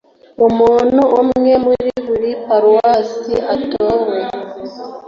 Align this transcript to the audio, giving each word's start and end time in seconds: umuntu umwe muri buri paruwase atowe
umuntu 0.47 1.01
umwe 1.21 1.51
muri 1.65 1.89
buri 2.05 2.31
paruwase 2.45 3.35
atowe 3.55 4.17